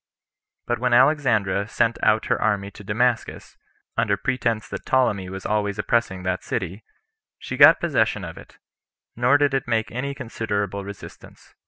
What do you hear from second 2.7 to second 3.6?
to Damascus,